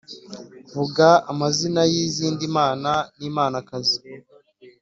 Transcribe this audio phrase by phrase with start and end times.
[0.75, 3.99] vuga amazina y’izindi mana n’imanakazi